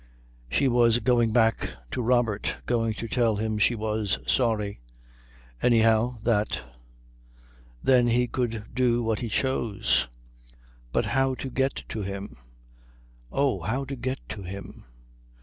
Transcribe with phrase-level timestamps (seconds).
[0.49, 4.81] She was going back to Robert, going to tell him she was sorry.
[5.61, 6.63] Anyhow that.
[7.83, 10.07] Then he could do what he chose.
[10.91, 12.37] But how to get to him?
[13.31, 14.85] Oh, how to get to him?